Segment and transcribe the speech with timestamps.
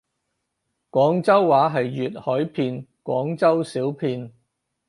[0.89, 4.33] 廣州話係粵海片廣州小片